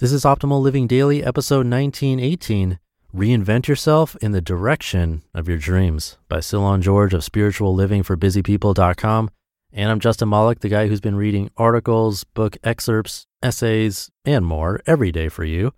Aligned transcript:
This 0.00 0.12
is 0.12 0.22
Optimal 0.22 0.62
Living 0.62 0.86
Daily, 0.86 1.24
episode 1.24 1.68
1918 1.68 2.78
Reinvent 3.12 3.66
Yourself 3.66 4.14
in 4.22 4.30
the 4.30 4.40
Direction 4.40 5.24
of 5.34 5.48
Your 5.48 5.58
Dreams 5.58 6.18
by 6.28 6.38
Cylon 6.38 6.82
George 6.82 7.14
of 7.14 7.22
spirituallivingforbusypeople.com. 7.22 9.30
And 9.72 9.90
I'm 9.90 9.98
Justin 9.98 10.28
Malik, 10.28 10.60
the 10.60 10.68
guy 10.68 10.86
who's 10.86 11.00
been 11.00 11.16
reading 11.16 11.50
articles, 11.56 12.22
book 12.22 12.56
excerpts, 12.62 13.26
essays, 13.42 14.08
and 14.24 14.46
more 14.46 14.80
every 14.86 15.10
day 15.10 15.28
for 15.28 15.42
you. 15.42 15.72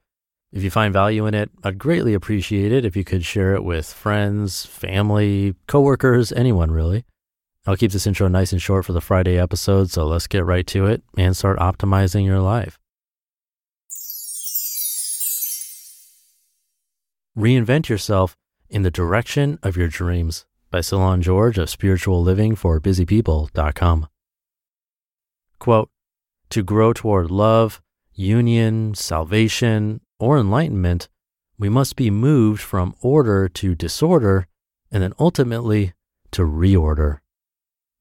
If 0.52 0.62
you 0.62 0.70
find 0.70 0.92
value 0.92 1.24
in 1.24 1.32
it, 1.32 1.50
I'd 1.64 1.78
greatly 1.78 2.12
appreciate 2.12 2.72
it 2.72 2.84
if 2.84 2.94
you 2.94 3.04
could 3.04 3.24
share 3.24 3.54
it 3.54 3.64
with 3.64 3.90
friends, 3.90 4.66
family, 4.66 5.54
coworkers, 5.66 6.30
anyone 6.30 6.70
really. 6.70 7.06
I'll 7.66 7.78
keep 7.78 7.92
this 7.92 8.06
intro 8.06 8.28
nice 8.28 8.52
and 8.52 8.60
short 8.60 8.84
for 8.84 8.92
the 8.92 9.00
Friday 9.00 9.38
episode, 9.38 9.88
so 9.88 10.04
let's 10.04 10.26
get 10.26 10.44
right 10.44 10.66
to 10.66 10.84
it 10.84 11.02
and 11.16 11.34
start 11.34 11.58
optimizing 11.58 12.26
your 12.26 12.40
life. 12.40 12.78
Reinvent 17.36 17.88
yourself 17.88 18.36
in 18.68 18.82
the 18.82 18.90
direction 18.90 19.58
of 19.62 19.76
your 19.76 19.88
dreams 19.88 20.46
by 20.70 20.80
Cylon 20.80 21.20
George 21.20 21.58
of 21.58 21.68
spirituallivingforbusypeople.com. 21.68 24.08
Quote, 25.58 25.90
to 26.50 26.62
grow 26.62 26.92
toward 26.92 27.30
love, 27.30 27.80
union, 28.12 28.94
salvation, 28.94 30.00
or 30.18 30.38
enlightenment, 30.38 31.08
we 31.58 31.68
must 31.68 31.94
be 31.94 32.10
moved 32.10 32.60
from 32.60 32.96
order 33.00 33.48
to 33.48 33.74
disorder 33.74 34.46
and 34.90 35.02
then 35.02 35.12
ultimately 35.18 35.92
to 36.32 36.42
reorder. 36.42 37.18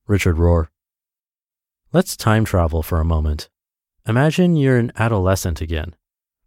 Richard 0.08 0.38
Rohr. 0.38 0.68
Let's 1.94 2.18
time 2.18 2.46
travel 2.46 2.82
for 2.82 3.00
a 3.00 3.06
moment. 3.06 3.50
Imagine 4.08 4.56
you're 4.56 4.78
an 4.78 4.92
adolescent 4.96 5.62
again. 5.62 5.96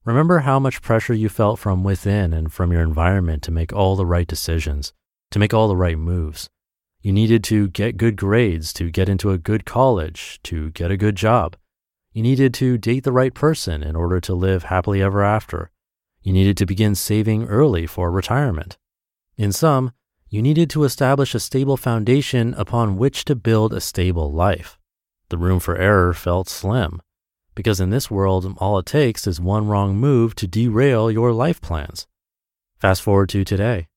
Remember 0.04 0.40
how 0.40 0.58
much 0.58 0.82
pressure 0.82 1.14
you 1.14 1.28
felt 1.28 1.60
from 1.60 1.84
within 1.84 2.32
and 2.32 2.52
from 2.52 2.72
your 2.72 2.82
environment 2.82 3.40
to 3.44 3.52
make 3.52 3.72
all 3.72 3.94
the 3.94 4.04
right 4.06 4.26
decisions, 4.26 4.92
to 5.30 5.38
make 5.38 5.54
all 5.54 5.68
the 5.68 5.76
right 5.76 5.96
moves. 5.96 6.48
You 7.02 7.12
needed 7.12 7.44
to 7.44 7.68
get 7.68 7.96
good 7.98 8.16
grades, 8.16 8.72
to 8.74 8.90
get 8.90 9.08
into 9.08 9.30
a 9.30 9.38
good 9.38 9.64
college, 9.64 10.40
to 10.42 10.70
get 10.70 10.90
a 10.90 10.96
good 10.96 11.14
job. 11.14 11.56
You 12.12 12.22
needed 12.22 12.52
to 12.54 12.78
date 12.78 13.04
the 13.04 13.12
right 13.12 13.32
person 13.32 13.84
in 13.84 13.94
order 13.94 14.20
to 14.20 14.34
live 14.34 14.64
happily 14.64 15.00
ever 15.00 15.22
after. 15.22 15.70
You 16.20 16.32
needed 16.32 16.56
to 16.56 16.66
begin 16.66 16.96
saving 16.96 17.44
early 17.44 17.86
for 17.86 18.10
retirement. 18.10 18.78
In 19.36 19.52
sum, 19.52 19.92
you 20.28 20.42
needed 20.42 20.68
to 20.70 20.82
establish 20.82 21.32
a 21.32 21.40
stable 21.40 21.76
foundation 21.76 22.54
upon 22.54 22.96
which 22.96 23.24
to 23.26 23.36
build 23.36 23.72
a 23.72 23.80
stable 23.80 24.32
life. 24.32 24.78
The 25.28 25.38
room 25.38 25.60
for 25.60 25.76
error 25.76 26.12
felt 26.12 26.48
slim 26.48 27.00
because 27.54 27.80
in 27.80 27.90
this 27.90 28.10
world, 28.10 28.56
all 28.58 28.78
it 28.78 28.86
takes 28.86 29.26
is 29.26 29.40
one 29.40 29.66
wrong 29.66 29.96
move 29.96 30.34
to 30.36 30.46
derail 30.46 31.10
your 31.10 31.32
life 31.32 31.60
plans. 31.60 32.06
Fast 32.78 33.02
forward 33.02 33.28
to 33.30 33.44
today. 33.44 33.88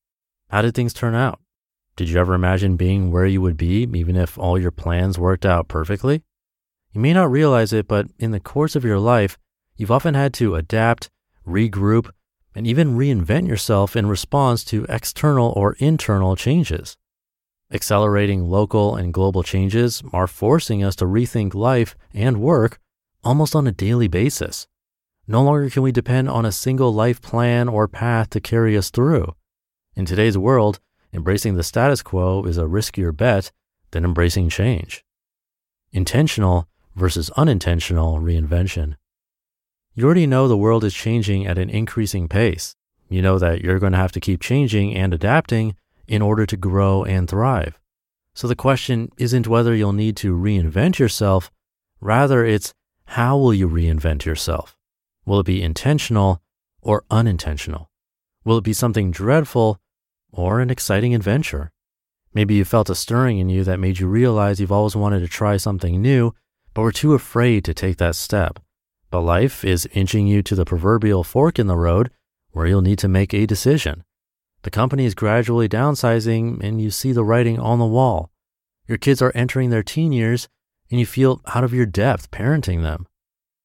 How 0.50 0.61
did 0.61 0.75
things 0.75 0.94
turn 0.94 1.16
out? 1.16 1.39
Did 1.95 2.09
you 2.09 2.20
ever 2.20 2.33
imagine 2.33 2.76
being 2.76 3.11
where 3.11 3.26
you 3.26 3.42
would 3.42 3.58
be, 3.58 3.83
even 3.83 4.16
if 4.16 4.38
all 4.38 4.59
your 4.59 4.72
plans 4.72 5.17
worked 5.17 5.45
out 5.45 5.67
perfectly? 5.67 6.23
You 6.92 7.02
may 7.02 7.14
not 7.14 7.31
realize 7.31 7.73
it, 7.73 7.88
but 7.88 8.08
in 8.20 8.31
the 8.31 8.39
course 8.39 8.76
of 8.76 8.83
your 8.83 9.00
life, 9.00 9.38
you've 9.78 9.92
often 9.92 10.14
had 10.14 10.33
to 10.36 10.56
adapt, 10.56 11.09
regroup, 11.48 12.09
and 12.53 12.67
even 12.67 12.98
reinvent 12.98 13.48
yourself 13.48 13.95
in 13.95 14.08
response 14.08 14.64
to 14.66 14.86
external 14.88 15.52
or 15.56 15.76
internal 15.80 16.36
changes. 16.36 16.98
Accelerating 17.72 18.50
local 18.50 18.95
and 18.95 19.14
global 19.14 19.44
changes 19.44 20.03
are 20.14 20.28
forcing 20.28 20.83
us 20.83 20.95
to 20.98 21.06
rethink 21.06 21.53
life 21.53 21.95
and 22.14 22.42
work 22.42 22.80
almost 23.25 23.55
on 23.55 23.67
a 23.67 23.71
daily 23.71 24.07
basis. 24.07 24.67
No 25.27 25.43
longer 25.43 25.69
can 25.69 25.81
we 25.81 25.91
depend 25.91 26.29
on 26.29 26.45
a 26.45 26.51
single 26.51 26.93
life 26.93 27.21
plan 27.21 27.67
or 27.67 27.87
path 27.87 28.29
to 28.29 28.39
carry 28.39 28.77
us 28.77 28.91
through. 28.91 29.33
In 29.95 30.05
today's 30.05 30.37
world, 30.37 30.79
embracing 31.11 31.55
the 31.55 31.63
status 31.63 32.03
quo 32.03 32.43
is 32.43 32.57
a 32.57 32.65
riskier 32.65 33.15
bet 33.15 33.51
than 33.91 34.05
embracing 34.05 34.49
change. 34.49 35.03
Intentional 35.91 36.67
versus 36.95 37.31
unintentional 37.31 38.19
reinvention. 38.19 38.95
You 39.95 40.05
already 40.05 40.27
know 40.27 40.47
the 40.47 40.58
world 40.58 40.83
is 40.83 40.93
changing 40.93 41.47
at 41.47 41.58
an 41.58 41.69
increasing 41.69 42.27
pace. 42.27 42.75
You 43.09 43.21
know 43.21 43.39
that 43.39 43.61
you're 43.61 43.80
going 43.80 43.93
to 43.93 43.97
have 43.97 44.11
to 44.14 44.19
keep 44.19 44.41
changing 44.41 44.93
and 44.95 45.14
adapting 45.14 45.75
in 46.08 46.21
order 46.21 46.45
to 46.45 46.58
grow 46.58 47.03
and 47.03 47.30
thrive. 47.30 47.80
So 48.33 48.47
the 48.47 48.55
question 48.55 49.09
isn't 49.17 49.47
whether 49.47 49.73
you'll 49.73 49.93
need 49.93 50.17
to 50.17 50.35
reinvent 50.35 50.99
yourself, 50.99 51.49
rather, 52.02 52.45
it's 52.45 52.73
how 53.08 53.38
will 53.38 53.54
you 53.54 53.70
reinvent 53.70 54.26
yourself? 54.26 54.76
Will 55.26 55.39
it 55.39 55.45
be 55.45 55.61
intentional 55.61 56.42
or 56.82 57.04
unintentional? 57.10 57.89
Will 58.43 58.58
it 58.58 58.64
be 58.64 58.73
something 58.73 59.11
dreadful 59.11 59.80
or 60.32 60.60
an 60.60 60.70
exciting 60.70 61.15
adventure? 61.15 61.71
Maybe 62.33 62.55
you 62.55 62.65
felt 62.65 62.89
a 62.89 62.95
stirring 62.95 63.39
in 63.39 63.49
you 63.49 63.64
that 63.64 63.80
made 63.80 63.99
you 63.99 64.08
realize 64.08 64.60
you've 64.60 64.71
always 64.71 64.95
wanted 64.95 65.21
to 65.21 65.27
try 65.27 65.58
something 65.58 66.02
new, 66.02 66.33
but 66.73 66.82
were 66.82 66.92
too 66.92 67.14
afraid 67.14 67.64
to 67.65 67.73
take 67.73 67.98
that 67.98 68.15
step. 68.15 68.60
But 69.10 69.21
life 69.21 69.64
is 69.64 69.88
inching 69.94 70.27
you 70.27 70.44
to 70.44 70.55
the 70.55 70.65
proverbial 70.65 71.23
fork 71.23 71.58
in 71.58 71.67
the 71.67 71.77
road 71.77 72.11
where 72.52 72.67
you'll 72.67 72.82
need 72.82 72.99
to 72.99 73.08
make 73.08 73.33
a 73.33 73.45
decision. 73.45 74.04
The 74.64 74.71
company 74.71 75.05
is 75.05 75.15
gradually 75.15 75.70
downsizing 75.70 76.61
and 76.61 76.82
you 76.82 76.92
see 76.92 77.11
the 77.11 77.23
writing 77.23 77.60
on 77.60 77.80
the 77.80 77.86
wall. 77.86 78.32
Your 78.88 78.98
kids 78.98 79.21
are 79.21 79.32
entering 79.33 79.70
their 79.70 79.83
teen 79.83 80.11
years 80.11 80.49
and 80.89 80.99
you 80.99 81.05
feel 81.05 81.41
out 81.53 81.63
of 81.63 81.73
your 81.73 81.85
depth 81.85 82.31
parenting 82.31 82.81
them. 82.81 83.07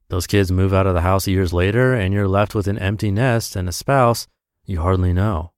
Those 0.09 0.27
kids 0.27 0.51
move 0.51 0.73
out 0.73 0.87
of 0.87 0.93
the 0.93 1.01
house 1.01 1.27
years 1.27 1.53
later, 1.53 1.93
and 1.93 2.13
you're 2.13 2.27
left 2.27 2.53
with 2.53 2.67
an 2.67 2.77
empty 2.77 3.11
nest 3.11 3.55
and 3.55 3.69
a 3.69 3.71
spouse 3.71 4.27
you 4.65 4.81
hardly 4.81 5.13
know. 5.13 5.51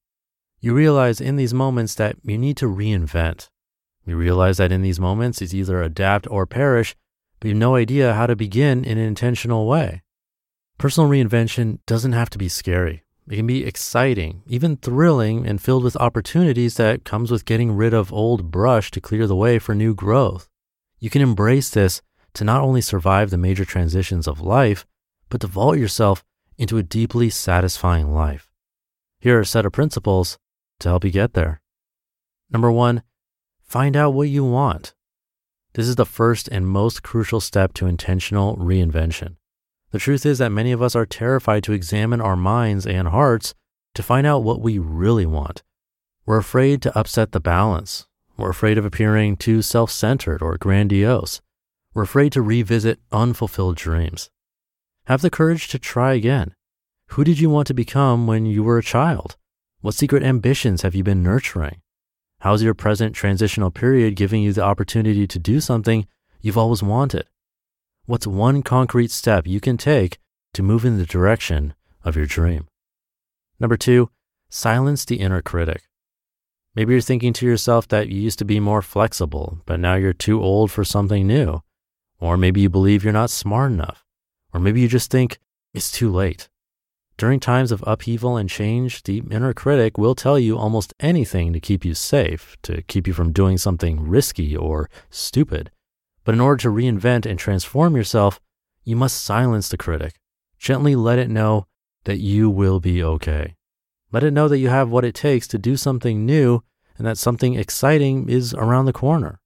You 0.60 0.74
realize 0.74 1.20
in 1.20 1.36
these 1.36 1.54
moments 1.54 1.96
that 1.96 2.18
you 2.24 2.38
need 2.38 2.58
to 2.58 2.68
reinvent. 2.68 3.50
You 4.06 4.16
realize 4.16 4.58
that 4.58 4.72
in 4.72 4.82
these 4.82 5.00
moments 5.00 5.42
it's 5.42 5.54
either 5.54 5.82
adapt 5.82 6.28
or 6.30 6.46
perish, 6.46 6.96
but 7.40 7.48
you 7.48 7.54
have 7.54 7.60
no 7.60 7.76
idea 7.76 8.14
how 8.14 8.28
to 8.28 8.36
begin 8.36 8.86
in 8.86 8.98
an 8.98 9.06
intentional 9.06 9.68
way. 9.68 10.04
Personal 10.78 11.10
reinvention 11.10 11.80
doesn't 11.86 12.14
have 12.14 12.30
to 12.32 12.38
be 12.38 12.50
scary. 12.50 13.04
It 13.28 13.38
can 13.38 13.48
be 13.48 13.66
exciting, 13.66 14.44
even 14.48 14.78
thrilling, 14.78 15.48
and 15.48 15.62
filled 15.62 15.84
with 15.84 15.96
opportunities 15.98 16.76
that 16.76 17.06
comes 17.06 17.32
with 17.32 17.46
getting 17.46 17.72
rid 17.72 17.94
of 17.94 18.12
old 18.12 18.52
brush 18.52 18.92
to 18.92 19.02
clear 19.02 19.28
the 19.28 19.36
way 19.36 19.60
for 19.60 19.74
new 19.74 19.96
growth. 19.96 20.50
You 21.04 21.10
can 21.10 21.22
embrace 21.22 21.70
this 21.70 22.02
to 22.34 22.46
not 22.46 22.62
only 22.62 22.80
survive 22.80 23.30
the 23.30 23.38
major 23.38 23.66
transitions 23.66 24.26
of 24.26 24.40
life, 24.40 24.86
but 25.28 25.42
to 25.42 25.48
vault 25.48 25.78
yourself 25.78 26.24
into 26.58 26.78
a 26.78 26.82
deeply 26.82 27.30
satisfying 27.30 28.14
life. 28.14 28.50
Here 29.20 29.38
are 29.38 29.42
a 29.42 29.46
set 29.46 29.66
of 29.66 29.74
principles 29.74 30.38
to 30.80 30.88
help 30.88 31.04
you 31.04 31.12
get 31.12 31.34
there. 31.34 31.60
Number 32.50 32.72
one, 32.72 33.04
find 33.62 33.98
out 33.98 34.14
what 34.14 34.30
you 34.30 34.46
want. 34.46 34.94
This 35.74 35.90
is 35.90 35.98
the 35.98 36.06
first 36.06 36.48
and 36.48 36.66
most 36.66 37.04
crucial 37.04 37.42
step 37.42 37.74
to 37.74 37.86
intentional 37.86 38.56
reinvention. 38.56 39.36
The 39.92 40.00
truth 40.00 40.26
is 40.26 40.38
that 40.38 40.54
many 40.54 40.72
of 40.72 40.82
us 40.82 40.96
are 40.96 41.06
terrified 41.06 41.66
to 41.66 41.74
examine 41.74 42.22
our 42.22 42.38
minds 42.38 42.88
and 42.88 43.10
hearts 43.10 43.54
to 43.96 44.04
find 44.04 44.26
out 44.26 44.46
what 44.46 44.62
we 44.62 44.80
really 44.80 45.26
want. 45.26 45.64
We're 46.26 46.38
afraid 46.38 46.82
to 46.84 46.98
upset 46.98 47.34
the 47.34 47.42
balance, 47.42 48.08
we're 48.38 48.50
afraid 48.50 48.78
of 48.78 48.86
appearing 48.86 49.38
too 49.38 49.62
self 49.62 49.92
centered 49.92 50.42
or 50.42 50.58
grandiose. 50.58 51.42
We're 51.94 52.04
afraid 52.04 52.32
to 52.34 52.42
revisit 52.42 53.00
unfulfilled 53.12 53.76
dreams. 53.76 54.30
Have 55.06 55.22
the 55.22 55.30
courage 55.30 55.68
to 55.70 55.80
try 55.80 56.14
again. 56.14 56.56
Who 57.10 57.24
did 57.24 57.40
you 57.40 57.50
want 57.50 57.68
to 57.68 57.74
become 57.74 58.26
when 58.26 58.46
you 58.46 58.64
were 58.64 58.80
a 58.80 58.84
child? 58.84 59.36
What 59.82 59.94
secret 59.94 60.24
ambitions 60.24 60.82
have 60.82 60.96
you 60.96 61.04
been 61.04 61.22
nurturing? 61.22 61.82
How's 62.40 62.64
your 62.64 62.74
present 62.74 63.16
transitional 63.16 63.70
period 63.70 64.16
giving 64.16 64.42
you 64.42 64.52
the 64.52 64.64
opportunity 64.64 65.28
to 65.28 65.40
do 65.40 65.60
something 65.60 66.08
you've 66.42 66.58
always 66.58 66.82
wanted? 66.82 67.28
What's 68.06 68.26
one 68.26 68.64
concrete 68.64 69.12
step 69.12 69.46
you 69.46 69.60
can 69.60 69.78
take 69.78 70.18
to 70.54 70.64
move 70.64 70.86
in 70.86 70.98
the 70.98 71.06
direction 71.06 71.74
of 72.04 72.16
your 72.16 72.26
dream? 72.26 72.68
Number 73.60 73.78
two, 73.78 74.10
silence 74.50 75.06
the 75.06 75.18
inner 75.18 75.42
critic. 75.42 75.84
Maybe 76.76 76.94
you're 76.94 77.02
thinking 77.02 77.34
to 77.34 77.46
yourself 77.46 77.88
that 77.90 78.10
you 78.10 78.20
used 78.20 78.40
to 78.40 78.46
be 78.46 78.60
more 78.60 78.82
flexible, 78.82 79.60
but 79.66 79.80
now 79.80 79.96
you're 79.96 80.14
too 80.14 80.42
old 80.42 80.72
for 80.72 80.84
something 80.84 81.28
new. 81.28 81.62
Or 82.20 82.36
maybe 82.36 82.62
you 82.62 82.70
believe 82.70 83.04
you're 83.04 83.14
not 83.14 83.30
smart 83.30 83.72
enough. 83.72 84.04
Or 84.54 84.60
maybe 84.60 84.82
you 84.82 84.88
just 84.88 85.12
think 85.12 85.40
it's 85.74 85.92
too 85.92 86.12
late. 86.12 86.50
During 87.16 87.40
times 87.40 87.72
of 87.72 87.84
upheaval 87.86 88.38
and 88.38 88.50
change, 88.50 89.04
the 89.04 89.22
inner 89.30 89.54
critic 89.54 90.00
will 90.00 90.16
tell 90.16 90.40
you 90.40 90.58
almost 90.58 90.96
anything 91.00 91.54
to 91.54 91.60
keep 91.60 91.86
you 91.86 91.94
safe, 91.94 92.58
to 92.64 92.82
keep 92.84 93.06
you 93.06 93.14
from 93.14 93.32
doing 93.32 93.60
something 93.60 94.08
risky 94.08 94.58
or 94.58 94.90
stupid. 95.12 95.70
But 96.24 96.34
in 96.34 96.42
order 96.42 96.62
to 96.64 96.70
reinvent 96.70 97.28
and 97.28 97.38
transform 97.38 97.96
yourself, 97.96 98.40
you 98.84 98.96
must 98.96 99.24
silence 99.24 99.70
the 99.70 99.78
critic. 99.78 100.16
Gently 100.58 100.96
let 100.96 101.20
it 101.20 101.30
know 101.30 101.68
that 102.06 102.18
you 102.18 102.50
will 102.50 102.80
be 102.80 103.04
okay. 103.04 103.56
Let 104.14 104.24
it 104.24 104.32
know 104.32 104.48
that 104.48 104.60
you 104.60 104.70
have 104.70 104.92
what 104.92 105.04
it 105.04 105.16
takes 105.16 105.48
to 105.48 105.58
do 105.58 105.76
something 105.76 106.24
new 106.24 106.64
and 107.00 107.08
that 107.08 107.18
something 107.18 107.56
exciting 107.56 108.30
is 108.30 108.54
around 108.54 108.86
the 108.86 108.94
corner. 108.94 109.40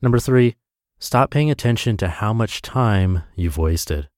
Number 0.00 0.20
three, 0.20 0.54
stop 1.00 1.32
paying 1.32 1.50
attention 1.50 1.96
to 1.96 2.08
how 2.08 2.32
much 2.32 2.62
time 2.62 3.24
you've 3.34 3.58
wasted. 3.58 4.08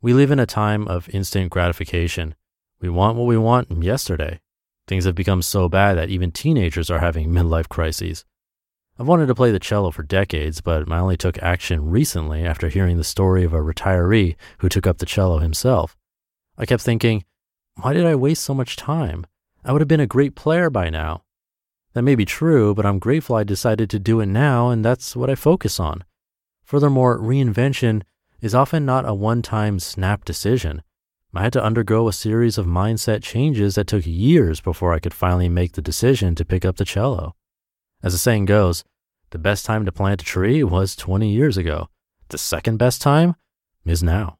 We 0.00 0.14
live 0.14 0.30
in 0.30 0.38
a 0.38 0.46
time 0.46 0.86
of 0.86 1.08
instant 1.08 1.50
gratification. 1.50 2.36
We 2.80 2.88
want 2.88 3.18
what 3.18 3.26
we 3.26 3.36
want 3.36 3.82
yesterday. 3.82 4.40
Things 4.86 5.04
have 5.04 5.16
become 5.16 5.42
so 5.42 5.68
bad 5.68 5.98
that 5.98 6.10
even 6.10 6.30
teenagers 6.30 6.88
are 6.88 7.00
having 7.00 7.28
midlife 7.32 7.68
crises. 7.68 8.24
I've 9.00 9.08
wanted 9.08 9.26
to 9.26 9.34
play 9.34 9.50
the 9.50 9.58
cello 9.58 9.90
for 9.90 10.04
decades, 10.04 10.60
but 10.60 10.88
I 10.90 10.98
only 11.00 11.16
took 11.16 11.42
action 11.42 11.90
recently 11.90 12.44
after 12.44 12.68
hearing 12.68 12.98
the 12.98 13.04
story 13.04 13.42
of 13.42 13.52
a 13.52 13.58
retiree 13.58 14.36
who 14.58 14.68
took 14.68 14.86
up 14.86 14.98
the 14.98 15.06
cello 15.06 15.40
himself. 15.40 15.96
I 16.56 16.66
kept 16.66 16.82
thinking, 16.82 17.24
why 17.80 17.92
did 17.92 18.06
I 18.06 18.14
waste 18.14 18.42
so 18.42 18.54
much 18.54 18.76
time? 18.76 19.26
I 19.64 19.72
would 19.72 19.80
have 19.80 19.88
been 19.88 20.00
a 20.00 20.06
great 20.06 20.34
player 20.34 20.70
by 20.70 20.90
now. 20.90 21.22
That 21.92 22.02
may 22.02 22.14
be 22.14 22.24
true, 22.24 22.74
but 22.74 22.86
I'm 22.86 22.98
grateful 22.98 23.36
I 23.36 23.44
decided 23.44 23.90
to 23.90 23.98
do 23.98 24.20
it 24.20 24.26
now, 24.26 24.70
and 24.70 24.84
that's 24.84 25.16
what 25.16 25.30
I 25.30 25.34
focus 25.34 25.80
on. 25.80 26.04
Furthermore, 26.64 27.18
reinvention 27.18 28.02
is 28.40 28.54
often 28.54 28.84
not 28.84 29.08
a 29.08 29.14
one 29.14 29.42
time 29.42 29.78
snap 29.78 30.24
decision. 30.24 30.82
I 31.34 31.42
had 31.42 31.52
to 31.52 31.62
undergo 31.62 32.08
a 32.08 32.14
series 32.14 32.56
of 32.56 32.64
mindset 32.64 33.22
changes 33.22 33.74
that 33.74 33.86
took 33.86 34.06
years 34.06 34.62
before 34.62 34.94
I 34.94 34.98
could 34.98 35.12
finally 35.12 35.50
make 35.50 35.72
the 35.72 35.82
decision 35.82 36.34
to 36.34 36.46
pick 36.46 36.64
up 36.64 36.76
the 36.76 36.84
cello. 36.84 37.34
As 38.02 38.12
the 38.12 38.18
saying 38.18 38.46
goes, 38.46 38.84
the 39.30 39.38
best 39.38 39.66
time 39.66 39.84
to 39.84 39.92
plant 39.92 40.22
a 40.22 40.24
tree 40.24 40.64
was 40.64 40.96
20 40.96 41.28
years 41.28 41.58
ago. 41.58 41.88
The 42.28 42.38
second 42.38 42.78
best 42.78 43.02
time 43.02 43.36
is 43.84 44.02
now. 44.02 44.38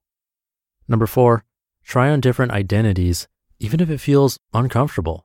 Number 0.89 1.07
four, 1.07 1.45
try 1.87 2.11
on 2.11 2.21
different 2.21 2.51
identities, 2.51 3.29
even 3.61 3.81
if 3.81 3.89
it 3.89 3.99
feels 3.99 4.39
uncomfortable. 4.53 5.25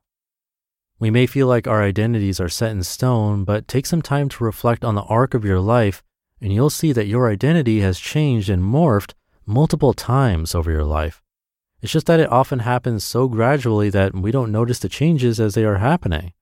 We 1.00 1.10
may 1.10 1.26
feel 1.26 1.48
like 1.48 1.68
our 1.68 1.82
identities 1.82 2.40
are 2.40 2.48
set 2.48 2.72
in 2.72 2.84
stone, 2.84 3.44
but 3.44 3.68
take 3.68 3.88
some 3.88 4.04
time 4.04 4.30
to 4.30 4.44
reflect 4.44 4.86
on 4.86 4.94
the 4.94 5.02
arc 5.04 5.34
of 5.34 5.44
your 5.44 5.60
life, 5.60 6.04
and 6.40 6.54
you'll 6.54 6.70
see 6.70 6.92
that 6.92 7.08
your 7.08 7.32
identity 7.32 7.82
has 7.82 8.00
changed 8.00 8.50
and 8.50 8.64
morphed 8.64 9.14
multiple 9.46 9.94
times 9.94 10.54
over 10.54 10.70
your 10.70 10.84
life. 10.84 11.24
It's 11.82 11.92
just 11.92 12.06
that 12.06 12.20
it 12.20 12.32
often 12.32 12.60
happens 12.60 13.04
so 13.04 13.28
gradually 13.28 13.90
that 13.90 14.14
we 14.14 14.30
don't 14.30 14.52
notice 14.52 14.78
the 14.78 14.88
changes 14.88 15.40
as 15.40 15.56
they 15.56 15.66
are 15.66 15.80
happening. 15.80 16.34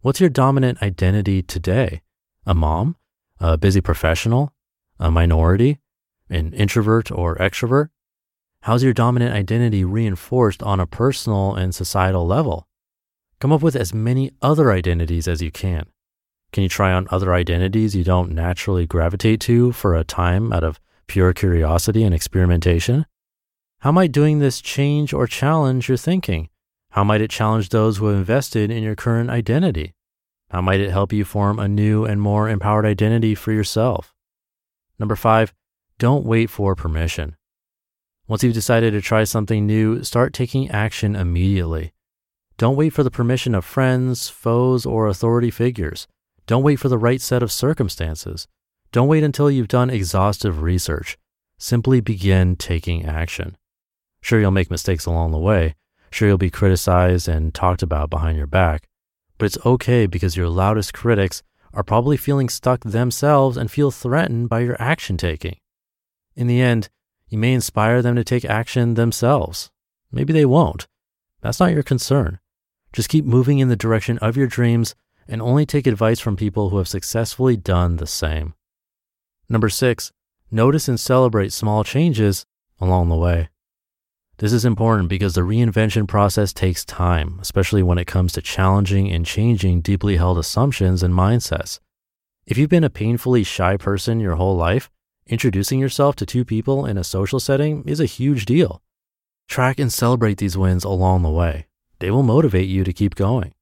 What's 0.00 0.20
your 0.20 0.30
dominant 0.30 0.80
identity 0.80 1.42
today? 1.42 2.00
A 2.46 2.54
mom? 2.54 2.96
A 3.38 3.58
busy 3.58 3.82
professional? 3.82 4.54
A 4.98 5.10
minority? 5.10 5.78
An 6.30 6.54
introvert 6.54 7.10
or 7.10 7.36
extrovert? 7.36 7.90
How's 8.68 8.82
your 8.82 8.92
dominant 8.92 9.34
identity 9.34 9.82
reinforced 9.82 10.62
on 10.62 10.78
a 10.78 10.86
personal 10.86 11.54
and 11.54 11.74
societal 11.74 12.26
level? 12.26 12.68
Come 13.40 13.50
up 13.50 13.62
with 13.62 13.74
as 13.74 13.94
many 13.94 14.30
other 14.42 14.70
identities 14.72 15.26
as 15.26 15.40
you 15.40 15.50
can. 15.50 15.86
Can 16.52 16.64
you 16.64 16.68
try 16.68 16.92
on 16.92 17.08
other 17.10 17.32
identities 17.32 17.96
you 17.96 18.04
don't 18.04 18.30
naturally 18.30 18.86
gravitate 18.86 19.40
to 19.40 19.72
for 19.72 19.96
a 19.96 20.04
time 20.04 20.52
out 20.52 20.64
of 20.64 20.80
pure 21.06 21.32
curiosity 21.32 22.02
and 22.04 22.14
experimentation? 22.14 23.06
How 23.78 23.90
might 23.90 24.12
doing 24.12 24.38
this 24.38 24.60
change 24.60 25.14
or 25.14 25.26
challenge 25.26 25.88
your 25.88 25.96
thinking? 25.96 26.50
How 26.90 27.04
might 27.04 27.22
it 27.22 27.30
challenge 27.30 27.70
those 27.70 27.96
who 27.96 28.08
have 28.08 28.18
invested 28.18 28.70
in 28.70 28.82
your 28.82 28.96
current 28.96 29.30
identity? 29.30 29.94
How 30.50 30.60
might 30.60 30.80
it 30.80 30.90
help 30.90 31.10
you 31.10 31.24
form 31.24 31.58
a 31.58 31.68
new 31.68 32.04
and 32.04 32.20
more 32.20 32.50
empowered 32.50 32.84
identity 32.84 33.34
for 33.34 33.50
yourself? 33.50 34.14
Number 34.98 35.16
five, 35.16 35.54
don't 35.98 36.26
wait 36.26 36.50
for 36.50 36.74
permission. 36.74 37.37
Once 38.28 38.44
you've 38.44 38.52
decided 38.52 38.92
to 38.92 39.00
try 39.00 39.24
something 39.24 39.66
new, 39.66 40.04
start 40.04 40.34
taking 40.34 40.70
action 40.70 41.16
immediately. 41.16 41.92
Don't 42.58 42.76
wait 42.76 42.90
for 42.90 43.02
the 43.02 43.10
permission 43.10 43.54
of 43.54 43.64
friends, 43.64 44.28
foes, 44.28 44.84
or 44.84 45.06
authority 45.06 45.50
figures. 45.50 46.06
Don't 46.46 46.62
wait 46.62 46.76
for 46.76 46.90
the 46.90 46.98
right 46.98 47.22
set 47.22 47.42
of 47.42 47.50
circumstances. 47.50 48.46
Don't 48.92 49.08
wait 49.08 49.24
until 49.24 49.50
you've 49.50 49.68
done 49.68 49.88
exhaustive 49.88 50.60
research. 50.60 51.16
Simply 51.58 52.02
begin 52.02 52.54
taking 52.54 53.06
action. 53.06 53.56
Sure, 54.20 54.38
you'll 54.38 54.50
make 54.50 54.70
mistakes 54.70 55.06
along 55.06 55.32
the 55.32 55.38
way. 55.38 55.74
Sure, 56.10 56.28
you'll 56.28 56.36
be 56.36 56.50
criticized 56.50 57.28
and 57.28 57.54
talked 57.54 57.82
about 57.82 58.10
behind 58.10 58.36
your 58.36 58.46
back. 58.46 58.88
But 59.38 59.46
it's 59.46 59.64
okay 59.64 60.06
because 60.06 60.36
your 60.36 60.50
loudest 60.50 60.92
critics 60.92 61.42
are 61.72 61.82
probably 61.82 62.18
feeling 62.18 62.50
stuck 62.50 62.84
themselves 62.84 63.56
and 63.56 63.70
feel 63.70 63.90
threatened 63.90 64.50
by 64.50 64.60
your 64.60 64.76
action 64.80 65.16
taking. 65.16 65.56
In 66.36 66.46
the 66.46 66.60
end, 66.60 66.90
you 67.28 67.38
may 67.38 67.52
inspire 67.52 68.02
them 68.02 68.16
to 68.16 68.24
take 68.24 68.44
action 68.44 68.94
themselves. 68.94 69.70
Maybe 70.10 70.32
they 70.32 70.46
won't. 70.46 70.86
That's 71.40 71.60
not 71.60 71.72
your 71.72 71.82
concern. 71.82 72.38
Just 72.92 73.08
keep 73.08 73.24
moving 73.24 73.58
in 73.58 73.68
the 73.68 73.76
direction 73.76 74.18
of 74.18 74.36
your 74.36 74.46
dreams 74.46 74.94
and 75.28 75.42
only 75.42 75.66
take 75.66 75.86
advice 75.86 76.20
from 76.20 76.36
people 76.36 76.70
who 76.70 76.78
have 76.78 76.88
successfully 76.88 77.56
done 77.56 77.96
the 77.96 78.06
same. 78.06 78.54
Number 79.48 79.68
six, 79.68 80.12
notice 80.50 80.88
and 80.88 80.98
celebrate 80.98 81.52
small 81.52 81.84
changes 81.84 82.46
along 82.80 83.08
the 83.08 83.16
way. 83.16 83.48
This 84.38 84.52
is 84.52 84.64
important 84.64 85.08
because 85.08 85.34
the 85.34 85.40
reinvention 85.40 86.06
process 86.06 86.52
takes 86.52 86.84
time, 86.84 87.38
especially 87.40 87.82
when 87.82 87.98
it 87.98 88.06
comes 88.06 88.32
to 88.32 88.42
challenging 88.42 89.10
and 89.10 89.26
changing 89.26 89.80
deeply 89.80 90.16
held 90.16 90.38
assumptions 90.38 91.02
and 91.02 91.12
mindsets. 91.12 91.80
If 92.46 92.56
you've 92.56 92.70
been 92.70 92.84
a 92.84 92.90
painfully 92.90 93.42
shy 93.42 93.76
person 93.76 94.20
your 94.20 94.36
whole 94.36 94.56
life, 94.56 94.90
introducing 95.28 95.78
yourself 95.78 96.16
to 96.16 96.26
two 96.26 96.44
people 96.44 96.86
in 96.86 96.98
a 96.98 97.04
social 97.04 97.38
setting 97.38 97.84
is 97.86 98.00
a 98.00 98.06
huge 98.06 98.44
deal. 98.44 98.82
Track 99.46 99.78
and 99.78 99.92
celebrate 99.92 100.38
these 100.38 100.58
wins 100.58 100.84
along 100.84 101.22
the 101.22 101.30
way. 101.30 101.66
They 102.00 102.10
will 102.10 102.22
motivate 102.22 102.68
you 102.68 102.84
to 102.84 102.92
keep 102.92 103.14
going. 103.14 103.54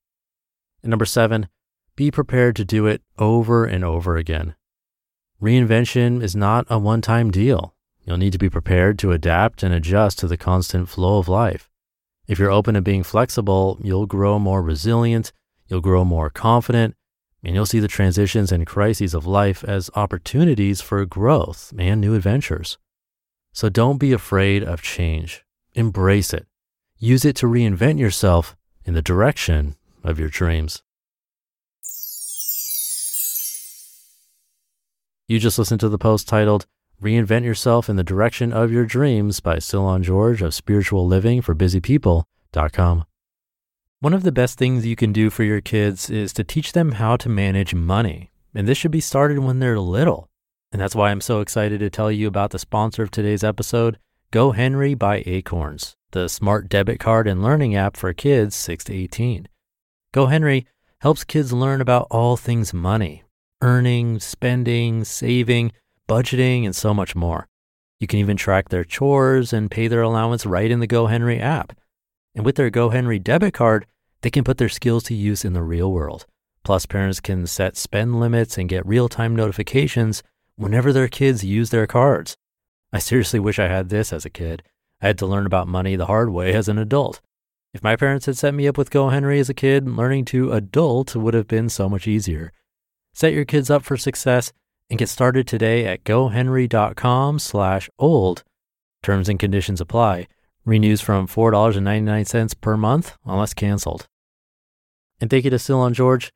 And 0.82 0.90
number 0.90 1.04
seven, 1.04 1.48
be 1.96 2.10
prepared 2.10 2.56
to 2.56 2.64
do 2.64 2.86
it 2.86 3.02
over 3.18 3.64
and 3.64 3.84
over 3.84 4.16
again. 4.16 4.54
Reinvention 5.40 6.22
is 6.22 6.36
not 6.36 6.66
a 6.68 6.78
one 6.78 7.00
time 7.00 7.30
deal. 7.30 7.74
You'll 8.04 8.18
need 8.18 8.32
to 8.32 8.38
be 8.38 8.50
prepared 8.50 8.98
to 9.00 9.12
adapt 9.12 9.62
and 9.62 9.74
adjust 9.74 10.18
to 10.20 10.28
the 10.28 10.36
constant 10.36 10.88
flow 10.88 11.18
of 11.18 11.28
life. 11.28 11.68
If 12.28 12.38
you're 12.38 12.50
open 12.50 12.74
to 12.74 12.82
being 12.82 13.02
flexible, 13.02 13.78
you'll 13.82 14.06
grow 14.06 14.38
more 14.38 14.62
resilient, 14.62 15.32
you'll 15.68 15.80
grow 15.80 16.04
more 16.04 16.30
confident, 16.30 16.94
and 17.46 17.54
you'll 17.54 17.64
see 17.64 17.78
the 17.78 17.86
transitions 17.86 18.50
and 18.50 18.66
crises 18.66 19.14
of 19.14 19.24
life 19.24 19.62
as 19.62 19.88
opportunities 19.94 20.80
for 20.80 21.06
growth 21.06 21.72
and 21.78 22.00
new 22.00 22.12
adventures. 22.12 22.76
So 23.52 23.68
don't 23.68 23.98
be 23.98 24.12
afraid 24.12 24.64
of 24.64 24.82
change. 24.82 25.44
Embrace 25.72 26.34
it. 26.34 26.48
Use 26.98 27.24
it 27.24 27.36
to 27.36 27.46
reinvent 27.46 28.00
yourself 28.00 28.56
in 28.84 28.94
the 28.94 29.00
direction 29.00 29.76
of 30.02 30.18
your 30.18 30.28
dreams. 30.28 30.82
You 35.28 35.38
just 35.38 35.56
listened 35.56 35.80
to 35.80 35.88
the 35.88 35.98
post 35.98 36.26
titled 36.26 36.66
Reinvent 37.00 37.44
Yourself 37.44 37.88
in 37.88 37.94
the 37.94 38.02
Direction 38.02 38.52
of 38.52 38.72
Your 38.72 38.86
Dreams 38.86 39.38
by 39.38 39.58
Cylon 39.58 40.02
George 40.02 40.42
of 40.42 40.52
Spiritual 40.52 41.06
Living 41.06 41.42
for 41.42 41.54
Busy 41.54 41.80
People.com. 41.80 43.04
One 44.06 44.14
of 44.14 44.22
the 44.22 44.30
best 44.30 44.56
things 44.56 44.86
you 44.86 44.94
can 44.94 45.12
do 45.12 45.30
for 45.30 45.42
your 45.42 45.60
kids 45.60 46.08
is 46.10 46.32
to 46.34 46.44
teach 46.44 46.74
them 46.74 46.92
how 46.92 47.16
to 47.16 47.28
manage 47.28 47.74
money. 47.74 48.30
And 48.54 48.68
this 48.68 48.78
should 48.78 48.92
be 48.92 49.00
started 49.00 49.40
when 49.40 49.58
they're 49.58 49.80
little. 49.80 50.28
And 50.70 50.80
that's 50.80 50.94
why 50.94 51.10
I'm 51.10 51.20
so 51.20 51.40
excited 51.40 51.80
to 51.80 51.90
tell 51.90 52.12
you 52.12 52.28
about 52.28 52.52
the 52.52 52.60
sponsor 52.60 53.02
of 53.02 53.10
today's 53.10 53.42
episode, 53.42 53.98
GoHenry 54.30 54.96
by 54.96 55.24
Acorns, 55.26 55.96
the 56.12 56.28
smart 56.28 56.68
debit 56.68 57.00
card 57.00 57.26
and 57.26 57.42
learning 57.42 57.74
app 57.74 57.96
for 57.96 58.12
kids 58.12 58.54
6 58.54 58.84
to 58.84 58.94
18. 58.94 59.48
GoHenry 60.14 60.66
helps 61.00 61.24
kids 61.24 61.52
learn 61.52 61.80
about 61.80 62.06
all 62.08 62.36
things 62.36 62.72
money, 62.72 63.24
earning, 63.60 64.20
spending, 64.20 65.02
saving, 65.02 65.72
budgeting, 66.08 66.64
and 66.64 66.76
so 66.76 66.94
much 66.94 67.16
more. 67.16 67.48
You 67.98 68.06
can 68.06 68.20
even 68.20 68.36
track 68.36 68.68
their 68.68 68.84
chores 68.84 69.52
and 69.52 69.68
pay 69.68 69.88
their 69.88 70.02
allowance 70.02 70.46
right 70.46 70.70
in 70.70 70.78
the 70.78 70.86
GoHenry 70.86 71.40
app. 71.40 71.76
And 72.36 72.44
with 72.44 72.54
their 72.54 72.70
GoHenry 72.70 73.20
debit 73.20 73.54
card, 73.54 73.84
they 74.22 74.30
can 74.30 74.44
put 74.44 74.58
their 74.58 74.68
skills 74.68 75.04
to 75.04 75.14
use 75.14 75.44
in 75.44 75.52
the 75.52 75.62
real 75.62 75.92
world. 75.92 76.26
Plus, 76.64 76.86
parents 76.86 77.20
can 77.20 77.46
set 77.46 77.76
spend 77.76 78.18
limits 78.18 78.58
and 78.58 78.68
get 78.68 78.86
real 78.86 79.08
time 79.08 79.36
notifications 79.36 80.22
whenever 80.56 80.92
their 80.92 81.08
kids 81.08 81.44
use 81.44 81.70
their 81.70 81.86
cards. 81.86 82.36
I 82.92 82.98
seriously 82.98 83.38
wish 83.38 83.58
I 83.58 83.68
had 83.68 83.88
this 83.88 84.12
as 84.12 84.24
a 84.24 84.30
kid. 84.30 84.62
I 85.00 85.08
had 85.08 85.18
to 85.18 85.26
learn 85.26 85.46
about 85.46 85.68
money 85.68 85.96
the 85.96 86.06
hard 86.06 86.30
way 86.30 86.54
as 86.54 86.68
an 86.68 86.78
adult. 86.78 87.20
If 87.74 87.82
my 87.82 87.94
parents 87.94 88.26
had 88.26 88.38
set 88.38 88.54
me 88.54 88.66
up 88.66 88.78
with 88.78 88.90
GoHenry 88.90 89.38
as 89.38 89.50
a 89.50 89.54
kid, 89.54 89.86
learning 89.86 90.24
to 90.26 90.52
adult 90.52 91.14
would 91.14 91.34
have 91.34 91.46
been 91.46 91.68
so 91.68 91.88
much 91.88 92.08
easier. 92.08 92.52
Set 93.12 93.34
your 93.34 93.44
kids 93.44 93.70
up 93.70 93.82
for 93.82 93.96
success 93.96 94.52
and 94.88 94.98
get 94.98 95.08
started 95.08 95.46
today 95.46 95.86
at 95.86 96.04
gohenry.com 96.04 97.38
slash 97.38 97.90
old. 97.98 98.44
Terms 99.02 99.28
and 99.28 99.38
conditions 99.38 99.80
apply. 99.80 100.26
Renews 100.66 101.00
from 101.00 101.26
$4.99 101.26 102.60
per 102.60 102.76
month 102.76 103.16
unless 103.24 103.54
canceled. 103.54 104.06
And 105.20 105.30
thank 105.30 105.44
you 105.44 105.50
to 105.50 105.56
Cylon 105.56 105.92
George. 105.92 106.30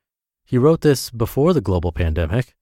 He 0.44 0.56
wrote 0.56 0.80
this 0.80 1.10
before 1.10 1.52
the 1.52 1.60
global 1.60 1.92
pandemic. 1.92 2.54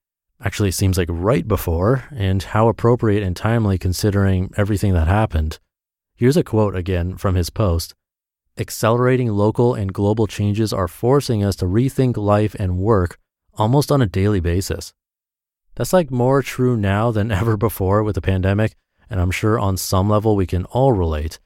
Actually, 0.43 0.71
it 0.71 0.75
seems 0.75 0.99
like 0.99 1.09
right 1.11 1.47
before, 1.47 2.05
and 2.11 2.43
how 2.43 2.69
appropriate 2.69 3.23
and 3.23 3.37
timely 3.37 3.79
considering 3.79 4.51
everything 4.57 4.95
that 4.95 5.09
happened. 5.09 5.59
Here's 6.17 6.37
a 6.37 6.43
quote 6.43 6.75
again 6.75 7.17
from 7.17 7.35
his 7.35 7.51
post 7.51 7.95
Accelerating 8.57 9.29
local 9.29 9.75
and 9.75 9.93
global 9.93 10.27
changes 10.27 10.73
are 10.73 10.89
forcing 10.89 11.45
us 11.45 11.55
to 11.57 11.67
rethink 11.67 12.17
life 12.17 12.57
and 12.59 12.79
work 12.79 13.19
almost 13.55 13.93
on 13.93 14.03
a 14.03 14.07
daily 14.07 14.41
basis. 14.41 14.93
That's 15.77 15.93
like 15.93 16.11
more 16.11 16.43
true 16.43 16.77
now 16.77 17.13
than 17.13 17.31
ever 17.41 17.57
before 17.57 18.03
with 18.03 18.17
the 18.17 18.23
pandemic 18.23 18.75
and 19.11 19.21
I'm 19.21 19.31
sure 19.31 19.59
on 19.59 19.77
some 19.77 20.09
level 20.09 20.37
we 20.37 20.47
can 20.47 20.65
all 20.67 20.93
relate. 20.93 21.39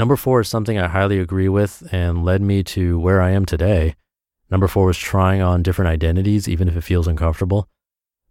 Number 0.00 0.16
four 0.16 0.40
is 0.40 0.48
something 0.48 0.78
I 0.78 0.88
highly 0.88 1.18
agree 1.18 1.50
with 1.50 1.86
and 1.92 2.24
led 2.24 2.40
me 2.40 2.62
to 2.62 2.98
where 2.98 3.20
I 3.20 3.32
am 3.32 3.44
today. 3.44 3.96
Number 4.50 4.66
four 4.66 4.86
was 4.86 4.96
trying 4.96 5.42
on 5.42 5.62
different 5.62 5.90
identities, 5.90 6.48
even 6.48 6.68
if 6.68 6.74
it 6.74 6.84
feels 6.84 7.06
uncomfortable. 7.06 7.68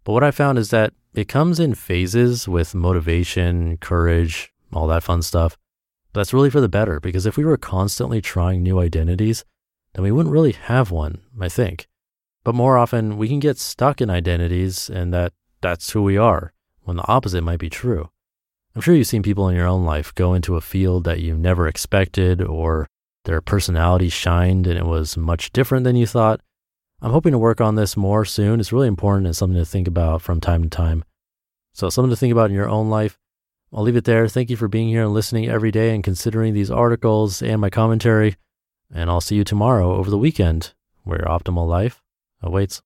But 0.02 0.14
what 0.14 0.24
I 0.24 0.32
found 0.32 0.58
is 0.58 0.70
that 0.70 0.94
it 1.14 1.28
comes 1.28 1.60
in 1.60 1.76
phases 1.76 2.48
with 2.48 2.74
motivation, 2.74 3.76
courage, 3.76 4.52
all 4.72 4.88
that 4.88 5.04
fun 5.04 5.22
stuff. 5.22 5.56
But 6.12 6.18
that's 6.18 6.34
really 6.34 6.50
for 6.50 6.60
the 6.60 6.68
better 6.68 6.98
because 6.98 7.24
if 7.24 7.36
we 7.36 7.44
were 7.44 7.56
constantly 7.56 8.20
trying 8.20 8.64
new 8.64 8.80
identities, 8.80 9.44
then 9.92 10.02
we 10.02 10.10
wouldn't 10.10 10.32
really 10.32 10.50
have 10.50 10.90
one, 10.90 11.20
I 11.40 11.48
think. 11.48 11.86
But 12.42 12.56
more 12.56 12.78
often, 12.78 13.16
we 13.16 13.28
can 13.28 13.38
get 13.38 13.58
stuck 13.58 14.00
in 14.00 14.10
identities 14.10 14.90
and 14.90 15.14
that 15.14 15.32
that's 15.60 15.90
who 15.92 16.02
we 16.02 16.16
are, 16.16 16.52
when 16.82 16.96
the 16.96 17.06
opposite 17.06 17.44
might 17.44 17.60
be 17.60 17.70
true. 17.70 18.10
I'm 18.74 18.80
sure 18.80 18.94
you've 18.94 19.08
seen 19.08 19.22
people 19.22 19.48
in 19.48 19.56
your 19.56 19.66
own 19.66 19.84
life 19.84 20.14
go 20.14 20.34
into 20.34 20.56
a 20.56 20.60
field 20.60 21.04
that 21.04 21.20
you 21.20 21.36
never 21.36 21.66
expected 21.66 22.40
or 22.40 22.86
their 23.24 23.40
personality 23.40 24.08
shined 24.08 24.66
and 24.66 24.78
it 24.78 24.86
was 24.86 25.16
much 25.16 25.52
different 25.52 25.84
than 25.84 25.96
you 25.96 26.06
thought. 26.06 26.40
I'm 27.02 27.10
hoping 27.10 27.32
to 27.32 27.38
work 27.38 27.60
on 27.60 27.74
this 27.74 27.96
more 27.96 28.24
soon. 28.24 28.60
It's 28.60 28.72
really 28.72 28.88
important 28.88 29.26
and 29.26 29.34
something 29.34 29.58
to 29.58 29.64
think 29.64 29.88
about 29.88 30.22
from 30.22 30.40
time 30.40 30.62
to 30.62 30.68
time. 30.68 31.04
So, 31.72 31.88
something 31.88 32.10
to 32.10 32.16
think 32.16 32.32
about 32.32 32.50
in 32.50 32.56
your 32.56 32.68
own 32.68 32.90
life. 32.90 33.18
I'll 33.72 33.82
leave 33.82 33.96
it 33.96 34.04
there. 34.04 34.28
Thank 34.28 34.50
you 34.50 34.56
for 34.56 34.68
being 34.68 34.88
here 34.88 35.02
and 35.02 35.14
listening 35.14 35.48
every 35.48 35.70
day 35.70 35.94
and 35.94 36.04
considering 36.04 36.52
these 36.52 36.70
articles 36.70 37.40
and 37.40 37.60
my 37.60 37.70
commentary. 37.70 38.36
And 38.92 39.08
I'll 39.08 39.20
see 39.20 39.36
you 39.36 39.44
tomorrow 39.44 39.94
over 39.94 40.10
the 40.10 40.18
weekend 40.18 40.74
where 41.04 41.18
your 41.18 41.28
optimal 41.28 41.66
life 41.66 42.02
awaits. 42.42 42.78